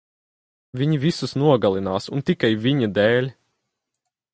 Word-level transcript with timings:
Viņi 0.81 0.97
visus 1.03 1.37
nogalinās, 1.43 2.11
un 2.19 2.27
tikai 2.31 2.53
viņa 2.67 2.93
dēļ! 3.01 3.33